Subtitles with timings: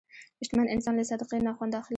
[0.45, 1.89] شتمن انسان له صدقې نه خوند اخلي.